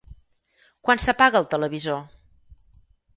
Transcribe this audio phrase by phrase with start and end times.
[0.87, 1.99] Quan s'apaga el televisor?